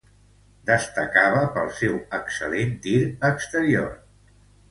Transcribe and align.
Destacava 0.69 1.43
pel 1.57 1.69
seu 1.81 1.99
excel·lent 2.19 2.73
tir 2.87 2.97
exterior. 3.31 3.93